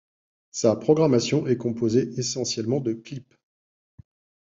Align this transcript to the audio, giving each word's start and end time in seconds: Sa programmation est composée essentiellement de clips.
Sa 0.49 0.75
programmation 0.75 1.45
est 1.45 1.57
composée 1.57 2.11
essentiellement 2.17 2.79
de 2.79 2.93
clips. 2.93 3.35